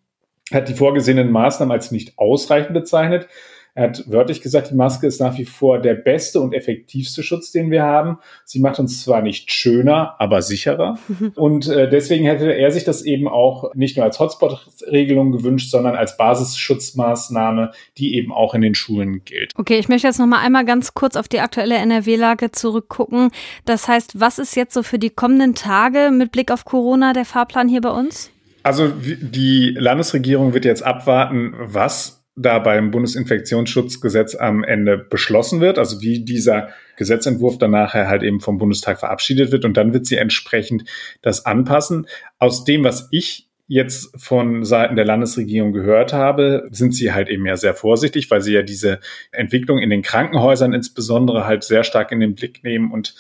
hat 0.52 0.68
die 0.68 0.74
vorgesehenen 0.74 1.32
Maßnahmen 1.32 1.72
als 1.72 1.92
nicht 1.92 2.18
ausreichend 2.18 2.74
bezeichnet. 2.74 3.28
Er 3.76 3.90
hat 3.90 4.10
wörtlich 4.10 4.42
gesagt, 4.42 4.72
die 4.72 4.76
Maske 4.76 5.06
ist 5.06 5.20
nach 5.20 5.38
wie 5.38 5.44
vor 5.44 5.80
der 5.80 5.96
beste 5.96 6.40
und 6.40 6.54
effektivste 6.54 7.24
Schutz, 7.24 7.52
den 7.52 7.72
wir 7.72 7.84
haben. 7.84 8.20
Sie 8.46 8.62
macht 8.62 8.80
uns 8.80 9.04
zwar 9.04 9.22
nicht 9.22 9.52
schöner, 9.52 10.16
aber 10.18 10.42
sicherer. 10.42 10.98
Und 11.36 11.68
äh, 11.68 11.90
deswegen 11.90 12.26
hätte 12.26 12.54
er 12.54 12.72
sich 12.72 12.86
das 12.86 13.02
eben 13.02 13.28
auch 13.28 13.76
nicht 13.76 13.98
nur 13.98 14.06
als 14.06 14.18
Hotspot-Regelung 14.18 15.34
gewünscht, 15.34 15.70
sondern 15.72 15.96
als 15.96 16.16
Basisschutzmaßnahme, 16.16 17.72
die 17.98 18.16
eben 18.16 18.32
auch 18.32 18.54
in 18.54 18.62
den 18.62 18.76
Schulen 18.76 19.26
gilt. 19.26 19.52
Okay, 19.58 19.78
ich 19.78 19.90
möchte 19.90 20.08
jetzt 20.08 20.20
noch 20.20 20.26
mal 20.26 20.40
einmal 20.40 20.64
ganz 20.64 20.94
kurz 20.94 21.18
auf 21.18 21.28
die 21.28 21.42
aktuelle 21.42 21.76
NRW-Lage 21.76 22.52
zurückgucken. 22.52 23.32
Das 23.66 23.90
heißt, 23.90 24.22
was 24.22 24.40
ist 24.40 24.56
jetzt 24.56 24.74
so 24.74 24.84
für 24.84 25.00
die 25.00 25.10
kommenden 25.10 25.54
Tage 25.54 26.12
mit 26.14 26.32
Blick 26.32 26.50
auf 26.50 26.64
Corona 26.64 27.12
der 27.12 27.26
Fahrplan 27.26 27.68
hier 27.68 27.82
bei 27.82 27.92
uns? 27.92 28.32
Also 28.64 28.88
die 28.88 29.76
Landesregierung 29.78 30.54
wird 30.54 30.64
jetzt 30.64 30.82
abwarten, 30.82 31.54
was 31.60 32.25
da 32.36 32.60
beim 32.60 32.92
Bundesinfektionsschutzgesetz 32.92 34.36
am 34.36 34.64
Ende 34.64 34.98
beschlossen 34.98 35.62
wird, 35.62 35.80
also 35.80 36.02
wie 36.02 36.26
dieser 36.26 36.70
Gesetzentwurf 36.98 37.58
dann 37.58 37.72
nachher 37.72 38.10
halt 38.10 38.24
eben 38.24 38.42
vom 38.42 38.58
Bundestag 38.58 39.00
verabschiedet 39.00 39.52
wird 39.52 39.64
und 39.64 39.78
dann 39.78 39.94
wird 39.94 40.06
sie 40.06 40.18
entsprechend 40.18 40.84
das 41.22 41.46
anpassen. 41.46 42.08
Aus 42.38 42.66
dem, 42.66 42.84
was 42.84 43.08
ich 43.12 43.48
jetzt 43.68 44.14
von 44.22 44.64
Seiten 44.64 44.96
der 44.96 45.06
Landesregierung 45.06 45.72
gehört 45.72 46.14
habe, 46.14 46.68
sind 46.72 46.94
sie 46.94 47.14
halt 47.14 47.30
eben 47.30 47.46
ja 47.46 47.58
sehr 47.58 47.74
vorsichtig, 47.74 48.30
weil 48.30 48.42
sie 48.42 48.54
ja 48.54 48.62
diese 48.62 49.00
Entwicklung 49.32 49.80
in 49.80 49.90
den 49.90 50.04
Krankenhäusern 50.04 50.74
insbesondere 50.74 51.46
halt 51.46 51.64
sehr 51.64 51.84
stark 51.84 52.12
in 52.12 52.20
den 52.20 52.36
Blick 52.36 52.64
nehmen 52.64 52.92
und 52.92 53.16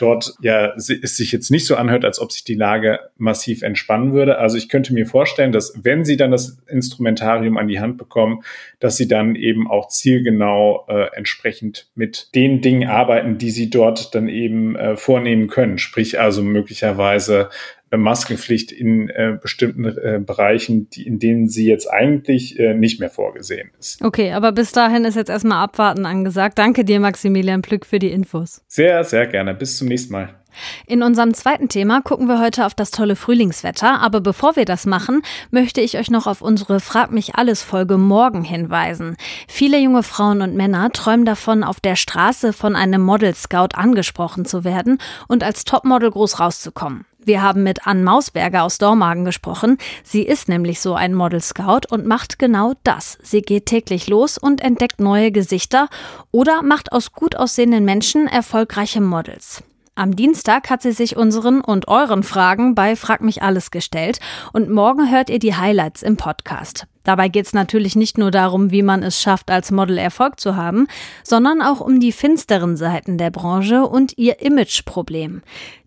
dort 0.00 0.34
ja 0.40 0.74
es 0.74 0.86
sich 0.86 1.32
jetzt 1.32 1.50
nicht 1.50 1.66
so 1.66 1.76
anhört, 1.76 2.04
als 2.04 2.20
ob 2.20 2.32
sich 2.32 2.44
die 2.44 2.54
Lage 2.54 3.00
massiv 3.16 3.62
entspannen 3.62 4.12
würde. 4.12 4.38
Also 4.38 4.56
ich 4.56 4.68
könnte 4.68 4.94
mir 4.94 5.06
vorstellen, 5.06 5.52
dass 5.52 5.74
wenn 5.82 6.04
Sie 6.04 6.16
dann 6.16 6.30
das 6.30 6.58
Instrumentarium 6.68 7.56
an 7.56 7.68
die 7.68 7.80
Hand 7.80 7.98
bekommen, 7.98 8.42
dass 8.78 8.96
Sie 8.96 9.08
dann 9.08 9.34
eben 9.34 9.70
auch 9.70 9.88
zielgenau 9.88 10.86
äh, 10.88 11.14
entsprechend 11.14 11.88
mit 11.94 12.28
den 12.34 12.60
Dingen 12.60 12.88
arbeiten, 12.88 13.38
die 13.38 13.50
Sie 13.50 13.70
dort 13.70 14.14
dann 14.14 14.28
eben 14.28 14.76
äh, 14.76 14.96
vornehmen 14.96 15.48
können. 15.48 15.78
Sprich 15.78 16.20
also 16.20 16.42
möglicherweise 16.42 17.50
Maskenpflicht 17.96 18.72
in 18.72 19.08
äh, 19.08 19.38
bestimmten 19.40 19.84
äh, 19.84 20.20
Bereichen, 20.24 20.88
die, 20.90 21.06
in 21.06 21.18
denen 21.18 21.48
sie 21.48 21.66
jetzt 21.66 21.86
eigentlich 21.86 22.58
äh, 22.58 22.74
nicht 22.74 23.00
mehr 23.00 23.10
vorgesehen 23.10 23.70
ist. 23.78 24.02
Okay, 24.02 24.32
aber 24.32 24.52
bis 24.52 24.72
dahin 24.72 25.04
ist 25.04 25.16
jetzt 25.16 25.30
erstmal 25.30 25.62
abwarten 25.62 26.06
angesagt. 26.06 26.58
Danke 26.58 26.84
dir, 26.84 27.00
Maximilian 27.00 27.62
Plück, 27.62 27.84
für 27.86 27.98
die 27.98 28.10
Infos. 28.10 28.62
Sehr, 28.68 29.02
sehr 29.04 29.26
gerne. 29.26 29.54
Bis 29.54 29.76
zum 29.76 29.88
nächsten 29.88 30.12
Mal. 30.12 30.40
In 30.86 31.02
unserem 31.02 31.34
zweiten 31.34 31.68
Thema 31.68 32.00
gucken 32.00 32.26
wir 32.26 32.40
heute 32.40 32.66
auf 32.66 32.74
das 32.74 32.90
tolle 32.90 33.16
Frühlingswetter, 33.16 34.00
aber 34.00 34.20
bevor 34.20 34.56
wir 34.56 34.64
das 34.64 34.86
machen, 34.86 35.22
möchte 35.50 35.80
ich 35.80 35.98
euch 35.98 36.10
noch 36.10 36.26
auf 36.26 36.42
unsere 36.42 36.80
Frag 36.80 37.12
mich 37.12 37.36
alles 37.36 37.62
Folge 37.62 37.98
morgen 37.98 38.42
hinweisen. 38.42 39.16
Viele 39.48 39.78
junge 39.78 40.02
Frauen 40.02 40.42
und 40.42 40.56
Männer 40.56 40.90
träumen 40.92 41.24
davon, 41.24 41.64
auf 41.64 41.80
der 41.80 41.96
Straße 41.96 42.52
von 42.52 42.76
einem 42.76 43.02
Model 43.02 43.34
Scout 43.34 43.74
angesprochen 43.74 44.44
zu 44.44 44.64
werden 44.64 44.98
und 45.28 45.44
als 45.44 45.64
Topmodel 45.64 46.10
groß 46.10 46.40
rauszukommen. 46.40 47.04
Wir 47.24 47.42
haben 47.42 47.62
mit 47.62 47.86
Ann 47.86 48.02
Mausberger 48.02 48.62
aus 48.62 48.78
Dormagen 48.78 49.24
gesprochen. 49.24 49.78
Sie 50.02 50.22
ist 50.22 50.48
nämlich 50.48 50.80
so 50.80 50.94
ein 50.94 51.14
Model 51.14 51.40
Scout 51.40 51.82
und 51.90 52.06
macht 52.06 52.38
genau 52.38 52.74
das. 52.82 53.18
Sie 53.22 53.42
geht 53.42 53.66
täglich 53.66 54.08
los 54.08 54.38
und 54.38 54.62
entdeckt 54.62 55.00
neue 55.00 55.30
Gesichter 55.30 55.88
oder 56.30 56.62
macht 56.62 56.92
aus 56.92 57.12
gut 57.12 57.36
aussehenden 57.36 57.84
Menschen 57.84 58.26
erfolgreiche 58.26 59.00
Models. 59.00 59.62
Am 59.94 60.16
Dienstag 60.16 60.70
hat 60.70 60.80
sie 60.80 60.92
sich 60.92 61.16
unseren 61.16 61.60
und 61.60 61.88
euren 61.88 62.22
Fragen 62.22 62.74
bei 62.74 62.96
Frag 62.96 63.20
mich 63.20 63.42
alles 63.42 63.70
gestellt 63.70 64.18
und 64.52 64.70
morgen 64.70 65.10
hört 65.10 65.28
ihr 65.28 65.38
die 65.38 65.56
Highlights 65.56 66.02
im 66.02 66.16
Podcast. 66.16 66.86
Dabei 67.10 67.28
geht 67.28 67.46
es 67.46 67.54
natürlich 67.54 67.96
nicht 67.96 68.18
nur 68.18 68.30
darum, 68.30 68.70
wie 68.70 68.84
man 68.84 69.02
es 69.02 69.20
schafft, 69.20 69.50
als 69.50 69.72
Model 69.72 69.98
Erfolg 69.98 70.38
zu 70.38 70.54
haben, 70.54 70.86
sondern 71.24 71.60
auch 71.60 71.80
um 71.80 71.98
die 71.98 72.12
finsteren 72.12 72.76
Seiten 72.76 73.18
der 73.18 73.32
Branche 73.32 73.84
und 73.84 74.16
ihr 74.16 74.40
Imageproblem. 74.40 75.42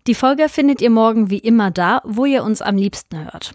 Die 0.06 0.14
Folge 0.14 0.50
findet 0.50 0.82
ihr 0.82 0.90
morgen 0.90 1.30
wie 1.30 1.38
immer 1.38 1.70
da, 1.70 2.02
wo 2.04 2.26
ihr 2.26 2.44
uns 2.44 2.60
am 2.60 2.76
liebsten 2.76 3.24
hört. 3.24 3.54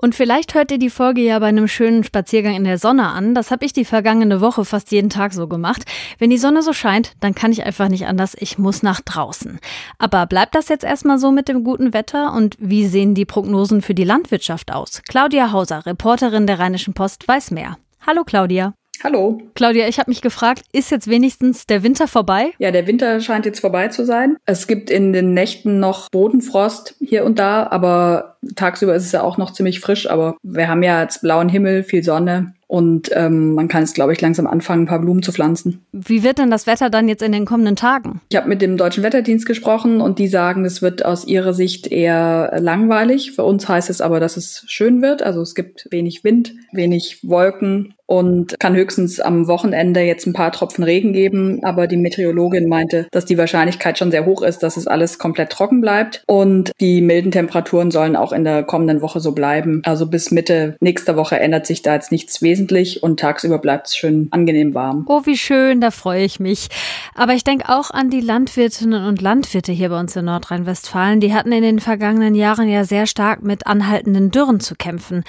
Und 0.00 0.14
vielleicht 0.14 0.54
hört 0.54 0.70
ihr 0.70 0.78
die 0.78 0.90
Folge 0.90 1.20
ja 1.20 1.38
bei 1.38 1.46
einem 1.46 1.68
schönen 1.68 2.04
Spaziergang 2.04 2.54
in 2.54 2.64
der 2.64 2.78
Sonne 2.78 3.08
an. 3.08 3.34
Das 3.34 3.50
habe 3.50 3.64
ich 3.64 3.72
die 3.72 3.84
vergangene 3.84 4.40
Woche 4.40 4.64
fast 4.64 4.90
jeden 4.92 5.10
Tag 5.10 5.32
so 5.32 5.46
gemacht. 5.48 5.84
Wenn 6.18 6.30
die 6.30 6.38
Sonne 6.38 6.62
so 6.62 6.72
scheint, 6.72 7.12
dann 7.20 7.34
kann 7.34 7.52
ich 7.52 7.64
einfach 7.64 7.88
nicht 7.88 8.06
anders. 8.06 8.36
Ich 8.38 8.58
muss 8.58 8.82
nach 8.82 9.00
draußen. 9.00 9.58
Aber 9.98 10.26
bleibt 10.26 10.54
das 10.54 10.68
jetzt 10.68 10.84
erstmal 10.84 11.18
so 11.18 11.30
mit 11.30 11.48
dem 11.48 11.64
guten 11.64 11.92
Wetter? 11.92 12.32
Und 12.32 12.56
wie 12.58 12.86
sehen 12.86 13.14
die 13.14 13.24
Prognosen 13.24 13.82
für 13.82 13.94
die 13.94 14.04
Landwirtschaft 14.04 14.72
aus? 14.72 15.02
Claudia 15.08 15.52
Hauser, 15.52 15.86
Reporterin 15.86 16.46
der 16.46 16.58
Rheinischen 16.58 16.94
Post, 16.94 17.26
weiß 17.26 17.50
mehr. 17.50 17.76
Hallo 18.06 18.24
Claudia. 18.24 18.74
Hallo. 19.02 19.40
Claudia, 19.54 19.88
ich 19.88 19.98
habe 19.98 20.10
mich 20.10 20.20
gefragt, 20.20 20.62
ist 20.72 20.90
jetzt 20.90 21.08
wenigstens 21.08 21.66
der 21.66 21.82
Winter 21.82 22.06
vorbei? 22.06 22.50
Ja, 22.58 22.70
der 22.70 22.86
Winter 22.86 23.20
scheint 23.20 23.46
jetzt 23.46 23.60
vorbei 23.60 23.88
zu 23.88 24.04
sein. 24.04 24.36
Es 24.44 24.66
gibt 24.66 24.90
in 24.90 25.12
den 25.14 25.32
Nächten 25.32 25.80
noch 25.80 26.10
Bodenfrost 26.10 26.96
hier 27.00 27.24
und 27.24 27.38
da, 27.38 27.66
aber 27.70 28.36
tagsüber 28.56 28.94
ist 28.94 29.06
es 29.06 29.12
ja 29.12 29.22
auch 29.22 29.38
noch 29.38 29.52
ziemlich 29.52 29.80
frisch. 29.80 30.10
Aber 30.10 30.36
wir 30.42 30.68
haben 30.68 30.82
ja 30.82 31.02
jetzt 31.02 31.22
blauen 31.22 31.48
Himmel, 31.48 31.82
viel 31.82 32.02
Sonne. 32.02 32.54
Und 32.66 33.10
ähm, 33.14 33.54
man 33.54 33.66
kann 33.66 33.82
es, 33.82 33.94
glaube 33.94 34.12
ich, 34.12 34.20
langsam 34.20 34.46
anfangen, 34.46 34.84
ein 34.84 34.86
paar 34.86 35.00
Blumen 35.00 35.24
zu 35.24 35.32
pflanzen. 35.32 35.84
Wie 35.90 36.22
wird 36.22 36.38
denn 36.38 36.52
das 36.52 36.68
Wetter 36.68 36.88
dann 36.88 37.08
jetzt 37.08 37.22
in 37.22 37.32
den 37.32 37.44
kommenden 37.44 37.74
Tagen? 37.74 38.20
Ich 38.28 38.36
habe 38.36 38.48
mit 38.48 38.62
dem 38.62 38.76
Deutschen 38.76 39.02
Wetterdienst 39.02 39.44
gesprochen 39.44 40.00
und 40.00 40.20
die 40.20 40.28
sagen, 40.28 40.64
es 40.64 40.80
wird 40.80 41.04
aus 41.04 41.24
ihrer 41.24 41.52
Sicht 41.52 41.88
eher 41.88 42.58
langweilig. 42.60 43.32
Für 43.32 43.42
uns 43.42 43.68
heißt 43.68 43.90
es 43.90 44.00
aber, 44.00 44.20
dass 44.20 44.36
es 44.36 44.62
schön 44.68 45.02
wird. 45.02 45.20
Also 45.20 45.40
es 45.40 45.56
gibt 45.56 45.88
wenig 45.90 46.22
Wind, 46.22 46.54
wenig 46.70 47.18
Wolken 47.24 47.94
und 48.10 48.58
kann 48.58 48.74
höchstens 48.74 49.20
am 49.20 49.46
Wochenende 49.46 50.00
jetzt 50.00 50.26
ein 50.26 50.32
paar 50.32 50.50
Tropfen 50.50 50.82
Regen 50.82 51.12
geben. 51.12 51.62
Aber 51.62 51.86
die 51.86 51.96
Meteorologin 51.96 52.68
meinte, 52.68 53.06
dass 53.12 53.24
die 53.24 53.38
Wahrscheinlichkeit 53.38 53.98
schon 53.98 54.10
sehr 54.10 54.26
hoch 54.26 54.42
ist, 54.42 54.64
dass 54.64 54.76
es 54.76 54.88
alles 54.88 55.20
komplett 55.20 55.50
trocken 55.50 55.80
bleibt. 55.80 56.24
Und 56.26 56.72
die 56.80 57.02
milden 57.02 57.30
Temperaturen 57.30 57.92
sollen 57.92 58.16
auch 58.16 58.32
in 58.32 58.42
der 58.42 58.64
kommenden 58.64 59.00
Woche 59.00 59.20
so 59.20 59.30
bleiben. 59.30 59.80
Also 59.84 60.06
bis 60.06 60.32
Mitte 60.32 60.76
nächster 60.80 61.14
Woche 61.14 61.38
ändert 61.38 61.66
sich 61.66 61.82
da 61.82 61.94
jetzt 61.94 62.10
nichts 62.10 62.42
wesentlich 62.42 63.00
und 63.00 63.20
tagsüber 63.20 63.58
bleibt 63.58 63.86
es 63.86 63.96
schön 63.96 64.26
angenehm 64.32 64.74
warm. 64.74 65.04
Oh, 65.08 65.20
wie 65.24 65.36
schön, 65.36 65.80
da 65.80 65.92
freue 65.92 66.24
ich 66.24 66.40
mich. 66.40 66.66
Aber 67.14 67.34
ich 67.34 67.44
denke 67.44 67.68
auch 67.68 67.92
an 67.92 68.10
die 68.10 68.20
Landwirtinnen 68.20 69.06
und 69.06 69.22
Landwirte 69.22 69.70
hier 69.70 69.90
bei 69.90 70.00
uns 70.00 70.16
in 70.16 70.24
Nordrhein-Westfalen. 70.24 71.20
Die 71.20 71.32
hatten 71.32 71.52
in 71.52 71.62
den 71.62 71.78
vergangenen 71.78 72.34
Jahren 72.34 72.68
ja 72.68 72.82
sehr 72.82 73.06
stark 73.06 73.44
mit 73.44 73.68
anhaltenden 73.68 74.32
Dürren 74.32 74.58
zu 74.58 74.74
kämpfen. 74.74 75.22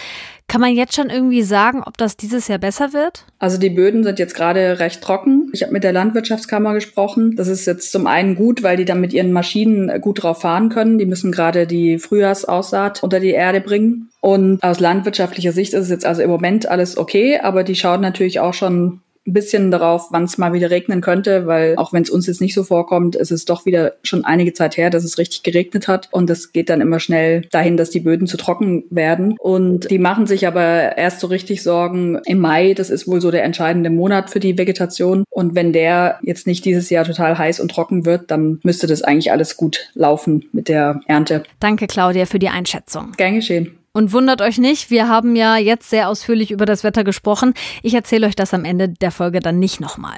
Kann 0.52 0.60
man 0.60 0.76
jetzt 0.76 0.96
schon 0.96 1.10
irgendwie 1.10 1.44
sagen, 1.44 1.82
ob 1.86 1.98
das 1.98 2.18
dieses 2.18 2.50
Jahr 2.50 2.60
besser 2.60 2.92
wird? 2.92 3.24
Also 3.40 3.58
die 3.58 3.70
Böden 3.70 4.04
sind 4.04 4.20
jetzt 4.20 4.36
gerade 4.36 4.80
recht 4.80 5.02
trocken. 5.02 5.50
Ich 5.54 5.64
habe 5.64 5.72
mit 5.72 5.86
der 5.86 5.94
Landwirtschaftskammer 5.94 6.74
gesprochen. 6.74 7.38
Das 7.38 7.48
ist 7.48 7.66
jetzt 7.66 7.90
zum 7.90 8.06
einen 8.06 8.36
gut, 8.36 8.62
weil 8.62 8.76
die 8.76 8.84
dann 8.84 9.00
mit 9.00 9.14
ihren 9.14 9.32
Maschinen 9.32 10.02
gut 10.02 10.24
drauf 10.24 10.42
fahren 10.42 10.68
können. 10.68 10.98
Die 10.98 11.06
müssen 11.06 11.32
gerade 11.32 11.68
die 11.68 12.00
Frühjahrsaussaat 12.00 13.02
unter 13.02 13.22
die 13.22 13.30
Erde 13.30 13.62
bringen. 13.62 14.10
Und 14.20 14.62
aus 14.62 14.82
landwirtschaftlicher 14.82 15.54
Sicht 15.54 15.74
ist 15.74 15.86
es 15.86 15.90
jetzt 15.90 16.06
also 16.06 16.22
im 16.22 16.30
Moment 16.30 16.68
alles 16.68 16.98
okay, 16.98 17.40
aber 17.40 17.64
die 17.64 17.76
schauen 17.76 18.02
natürlich 18.02 18.42
auch 18.42 18.54
schon 18.54 19.00
ein 19.28 19.34
bisschen 19.34 19.70
darauf, 19.70 20.08
wann 20.12 20.24
es 20.24 20.38
mal 20.38 20.54
wieder 20.54 20.72
regnen 20.72 21.02
könnte, 21.02 21.46
weil 21.46 21.76
auch 21.78 21.94
wenn 21.94 22.04
es 22.04 22.10
uns 22.10 22.28
jetzt 22.28 22.42
nicht 22.42 22.56
so 22.56 22.64
vorkommt, 22.64 23.16
ist 23.16 23.32
es 23.32 23.46
doch 23.46 23.66
wieder 23.66 23.94
schon 24.04 24.26
einige 24.26 24.54
Zeit 24.54 24.78
her, 24.78 24.90
dass 24.90 25.04
es 25.04 25.18
richtig 25.18 25.44
geregnet 25.44 25.88
hat 25.88 26.10
und 26.12 26.30
das 26.30 26.54
geht 26.54 26.70
dann 26.70 26.82
immer 26.82 27.00
schnell 27.00 27.42
dahin, 27.52 27.78
dass 27.78 27.92
die 27.92 28.00
Böden 28.00 28.26
zu 28.26 28.38
trocken 28.38 28.84
werden 28.90 29.36
und 29.40 29.90
die 29.92 30.00
machen 30.00 30.26
sich 30.26 30.48
aber 30.48 30.98
erst 30.98 31.20
so 31.20 31.28
richtig 31.28 31.62
Sorgen 31.62 32.20
im 32.26 32.40
Mai, 32.40 32.74
das 32.74 32.90
ist 32.90 33.08
wohl 33.08 33.22
so 33.22 33.30
der 33.30 33.44
entscheidende 33.44 33.92
Monat 33.92 34.32
für 34.32 34.40
die 34.40 34.58
Vegetation 34.58 35.24
und 35.30 35.54
wenn 35.54 35.72
der 35.72 36.20
jetzt 36.24 36.48
nicht 36.48 36.66
dieses 36.66 36.90
Jahr 36.90 37.06
total 37.06 37.38
heiß 37.38 37.60
und 37.60 37.70
trocken 37.70 38.06
wird, 38.06 38.32
dann 38.32 38.60
müsste 38.64 38.88
das 38.88 39.04
eigentlich 39.04 39.32
alles 39.32 39.56
gut 39.56 39.92
laufen 39.94 40.46
mit 40.52 40.68
der 40.68 41.02
Ernte. 41.06 41.44
Danke 41.60 41.86
Claudia 41.86 42.26
für 42.26 42.40
die 42.40 42.50
Einschätzung. 42.50 43.12
Gern 43.18 43.36
geschehen. 43.36 43.81
Und 43.94 44.14
wundert 44.14 44.42
euch 44.42 44.58
nicht, 44.58 44.90
wir 44.90 45.10
haben 45.10 45.36
ja 45.36 45.58
jetzt 45.58 45.90
sehr 45.90 46.08
ausführlich 46.08 46.52
über 46.52 46.66
das 46.66 46.86
Wetter 46.86 47.04
gesprochen. 47.04 47.54
Ich 47.84 47.94
erzähle 47.94 48.26
euch 48.28 48.38
das 48.38 48.54
am 48.54 48.64
Ende 48.64 48.88
der 48.88 49.12
Folge 49.12 49.42
dann 49.42 49.60
nicht 49.60 49.82
nochmal. 49.82 50.16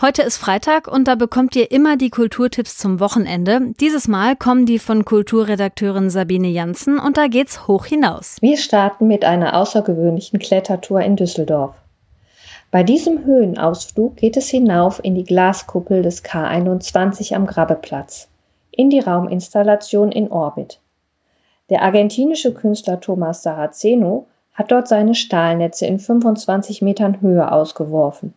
Heute 0.00 0.22
ist 0.22 0.38
Freitag 0.38 0.88
und 0.88 1.06
da 1.06 1.16
bekommt 1.16 1.54
ihr 1.54 1.70
immer 1.70 1.98
die 1.98 2.08
Kulturtipps 2.08 2.78
zum 2.78 2.98
Wochenende. 2.98 3.74
Dieses 3.78 4.08
Mal 4.08 4.36
kommen 4.36 4.64
die 4.64 4.78
von 4.78 5.04
Kulturredakteurin 5.04 6.08
Sabine 6.08 6.48
Janssen 6.48 6.98
und 6.98 7.18
da 7.18 7.26
geht's 7.26 7.68
hoch 7.68 7.84
hinaus. 7.84 8.38
Wir 8.40 8.56
starten 8.56 9.06
mit 9.06 9.26
einer 9.26 9.54
außergewöhnlichen 9.54 10.38
Klettertour 10.38 11.02
in 11.02 11.16
Düsseldorf. 11.16 11.74
Bei 12.70 12.84
diesem 12.84 13.26
Höhenausflug 13.26 14.16
geht 14.16 14.38
es 14.38 14.48
hinauf 14.48 14.98
in 15.04 15.14
die 15.14 15.24
Glaskuppel 15.24 16.00
des 16.02 16.24
K21 16.24 17.34
am 17.34 17.46
Grabbeplatz, 17.46 18.28
in 18.70 18.88
die 18.88 19.00
Rauminstallation 19.00 20.10
in 20.10 20.30
Orbit. 20.30 20.80
Der 21.70 21.82
argentinische 21.82 22.52
Künstler 22.52 23.00
Thomas 23.00 23.42
Saraceno 23.42 24.26
hat 24.54 24.72
dort 24.72 24.88
seine 24.88 25.14
Stahlnetze 25.14 25.86
in 25.86 26.00
25 26.00 26.82
Metern 26.82 27.20
Höhe 27.20 27.50
ausgeworfen. 27.50 28.34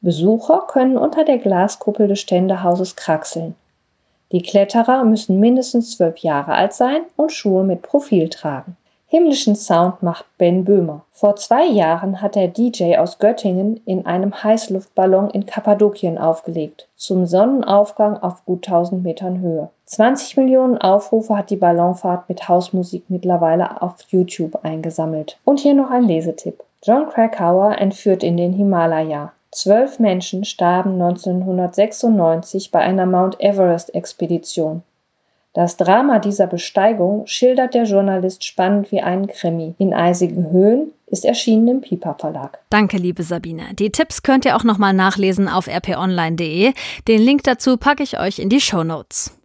Besucher 0.00 0.64
können 0.68 0.96
unter 0.96 1.24
der 1.24 1.38
Glaskuppel 1.38 2.08
des 2.08 2.20
Ständehauses 2.20 2.94
kraxeln. 2.94 3.56
Die 4.32 4.42
Kletterer 4.42 5.04
müssen 5.04 5.40
mindestens 5.40 5.96
zwölf 5.96 6.18
Jahre 6.18 6.54
alt 6.54 6.72
sein 6.72 7.02
und 7.16 7.32
Schuhe 7.32 7.64
mit 7.64 7.82
Profil 7.82 8.28
tragen. 8.28 8.76
Himmlischen 9.06 9.54
Sound 9.54 10.02
macht 10.02 10.24
Ben 10.38 10.64
Böhmer. 10.64 11.04
Vor 11.12 11.36
zwei 11.36 11.66
Jahren 11.66 12.20
hat 12.20 12.34
der 12.34 12.48
DJ 12.48 12.96
aus 12.96 13.18
Göttingen 13.18 13.80
in 13.84 14.06
einem 14.06 14.42
Heißluftballon 14.42 15.30
in 15.30 15.46
Kappadokien 15.46 16.18
aufgelegt, 16.18 16.88
zum 16.96 17.26
Sonnenaufgang 17.26 18.16
auf 18.16 18.44
gut 18.44 18.66
1000 18.66 19.02
Metern 19.02 19.40
Höhe. 19.40 19.70
20 19.94 20.36
Millionen 20.38 20.76
Aufrufe 20.76 21.38
hat 21.38 21.50
die 21.50 21.56
Ballonfahrt 21.56 22.28
mit 22.28 22.48
Hausmusik 22.48 23.04
mittlerweile 23.10 23.80
auf 23.80 23.94
YouTube 24.08 24.64
eingesammelt. 24.64 25.38
Und 25.44 25.60
hier 25.60 25.74
noch 25.74 25.88
ein 25.88 26.02
Lesetipp. 26.02 26.64
John 26.82 27.08
Krakauer 27.08 27.78
entführt 27.78 28.24
in 28.24 28.36
den 28.36 28.52
Himalaya. 28.52 29.32
Zwölf 29.52 30.00
Menschen 30.00 30.44
starben 30.44 31.00
1996 31.00 32.72
bei 32.72 32.80
einer 32.80 33.06
Mount 33.06 33.40
Everest-Expedition. 33.40 34.82
Das 35.52 35.76
Drama 35.76 36.18
dieser 36.18 36.48
Besteigung 36.48 37.28
schildert 37.28 37.74
der 37.74 37.84
Journalist 37.84 38.42
spannend 38.42 38.90
wie 38.90 39.00
einen 39.00 39.28
Krimi. 39.28 39.76
In 39.78 39.94
eisigen 39.94 40.50
Höhen 40.50 40.90
ist 41.06 41.24
erschienen 41.24 41.68
im 41.68 41.80
Piper 41.82 42.16
Verlag. 42.18 42.58
Danke, 42.70 42.96
liebe 42.96 43.22
Sabine. 43.22 43.74
Die 43.78 43.90
Tipps 43.90 44.24
könnt 44.24 44.44
ihr 44.44 44.56
auch 44.56 44.64
nochmal 44.64 44.92
nachlesen 44.92 45.46
auf 45.46 45.68
rponline.de. 45.68 46.72
Den 47.06 47.22
Link 47.22 47.44
dazu 47.44 47.76
packe 47.76 48.02
ich 48.02 48.18
euch 48.18 48.40
in 48.40 48.48
die 48.48 48.60
Show 48.60 48.82
Notes. 48.82 49.38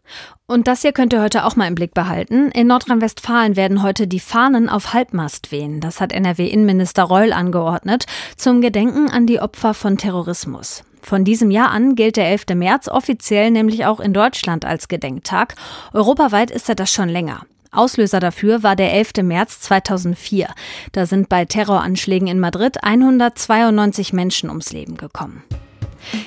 Und 0.48 0.68
das 0.68 0.82
hier 0.82 0.94
könnt 0.94 1.14
ihr 1.14 1.22
heute 1.22 1.46
auch 1.46 1.56
mal 1.56 1.68
im 1.68 1.76
Blick 1.76 1.94
behalten. 1.94 2.50
In 2.52 2.68
Nordrhein-Westfalen 2.68 3.56
werden 3.56 3.84
heute 3.84 4.08
die 4.08 4.20
Fahnen 4.20 4.70
auf 4.70 4.94
Halbmast 4.94 5.52
wehen. 5.52 5.80
Das 5.80 6.02
hat 6.02 6.12
NRW-Innenminister 6.12 7.04
Reul 7.04 7.34
angeordnet, 7.34 8.06
zum 8.36 8.62
Gedenken 8.62 9.10
an 9.10 9.28
die 9.28 9.40
Opfer 9.40 9.74
von 9.74 9.98
Terrorismus. 9.98 10.84
Von 11.02 11.24
diesem 11.24 11.52
Jahr 11.52 11.72
an 11.72 11.96
gilt 11.96 12.18
der 12.18 12.30
11. 12.30 12.56
März 12.56 12.88
offiziell 12.88 13.52
nämlich 13.52 13.86
auch 13.86 14.00
in 14.00 14.14
Deutschland 14.14 14.66
als 14.66 14.88
Gedenktag. 14.88 15.56
Europaweit 15.94 16.52
ist 16.52 16.70
er 16.70 16.76
das 16.76 16.92
schon 16.92 17.10
länger. 17.10 17.46
Auslöser 17.72 18.20
dafür 18.20 18.64
war 18.64 18.76
der 18.76 18.94
11. 18.94 19.24
März 19.24 19.62
2004. 19.62 20.48
Da 20.92 21.06
sind 21.06 21.30
bei 21.30 21.46
Terroranschlägen 21.46 22.28
in 22.28 22.40
Madrid 22.40 22.84
192 22.84 24.14
Menschen 24.14 24.50
ums 24.50 24.72
Leben 24.72 24.98
gekommen. 24.98 25.44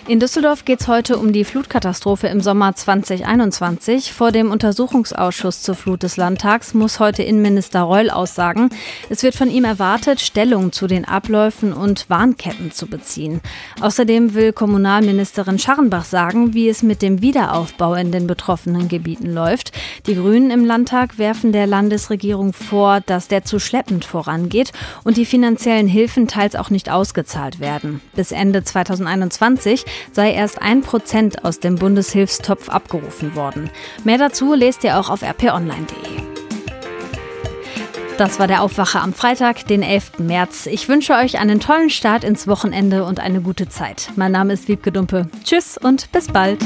In 0.09 0.21
Düsseldorf 0.21 0.64
geht 0.64 0.81
es 0.81 0.88
heute 0.88 1.17
um 1.17 1.33
die 1.33 1.45
Flutkatastrophe 1.45 2.26
im 2.26 2.41
Sommer 2.41 2.75
2021. 2.75 4.12
Vor 4.12 4.33
dem 4.33 4.50
Untersuchungsausschuss 4.50 5.62
zur 5.62 5.75
Flut 5.75 6.02
des 6.02 6.17
Landtags 6.17 6.75
muss 6.75 7.00
heute 7.00 7.23
Innenminister 7.23 7.83
Reul 7.83 8.11
aussagen. 8.11 8.71
Es 9.09 9.23
wird 9.23 9.35
von 9.35 9.50
ihm 9.50 9.64
erwartet, 9.64 10.21
Stellung 10.21 10.73
zu 10.73 10.87
den 10.87 11.05
Abläufen 11.05 11.73
und 11.73 12.11
Warnketten 12.11 12.73
zu 12.73 12.87
beziehen. 12.88 13.41
Außerdem 13.81 14.35
will 14.35 14.52
Kommunalministerin 14.52 15.59
Scharrenbach 15.59 16.05
sagen, 16.05 16.52
wie 16.52 16.69
es 16.69 16.83
mit 16.83 17.00
dem 17.00 17.23
Wiederaufbau 17.23 17.95
in 17.95 18.12
den 18.12 18.26
betroffenen 18.26 18.88
Gebieten 18.88 19.33
läuft. 19.33 19.73
Die 20.07 20.14
Grünen 20.14 20.50
im 20.50 20.64
Landtag 20.64 21.19
werfen 21.19 21.52
der 21.52 21.67
Landesregierung 21.67 22.52
vor, 22.52 23.00
dass 23.00 23.29
der 23.29 23.45
zu 23.45 23.59
schleppend 23.59 24.05
vorangeht 24.05 24.73
und 25.05 25.17
die 25.17 25.26
finanziellen 25.26 25.88
Hilfen 25.88 26.29
teils 26.29 26.57
auch 26.57 26.71
nicht 26.71 26.91
ausgezahlt 26.91 27.61
werden. 27.61 28.00
Bis 28.14 28.33
Ende 28.33 28.64
2021 28.64 29.62
sei 30.12 30.33
erst 30.33 30.61
ein 30.61 30.83
Prozent 30.83 31.45
aus 31.45 31.61
dem 31.61 31.76
Bundeshilfstopf 31.76 32.69
abgerufen 32.69 33.35
worden. 33.35 33.71
Mehr 34.04 34.19
dazu 34.19 34.54
lest 34.54 34.85
ihr 34.85 34.99
auch 34.99 35.11
auf 35.11 35.23
rponline.de. 35.23 36.23
Das 38.19 38.38
war 38.38 38.47
der 38.47 38.62
Aufwacher 38.62 39.02
am 39.02 39.14
Freitag, 39.14 39.66
den 39.66 39.83
11. 39.83 40.19
März. 40.19 40.66
Ich 40.66 40.88
wünsche 40.88 41.14
euch 41.14 41.38
einen 41.38 41.61
tollen 41.61 41.90
Start 41.90 42.25
ins 42.25 42.47
Wochenende 42.47 43.04
und 43.04 43.21
eine 43.21 43.40
gute 43.40 43.69
Zeit. 43.69 44.11
Mein 44.16 44.33
Name 44.33 44.52
ist 44.52 44.69
Wiebke 44.69 44.92
Dumpe. 44.92 45.28
Tschüss 45.45 45.78
und 45.78 46.12
bis 46.12 46.28
bald. 46.28 46.61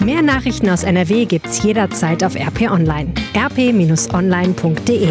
Mehr 0.00 0.22
Nachrichten 0.22 0.68
aus 0.68 0.82
NRW 0.82 1.26
gibt's 1.26 1.62
jederzeit 1.62 2.24
auf 2.24 2.34
RP 2.34 2.70
Online. 2.70 3.12
rp-online.de 3.34 5.08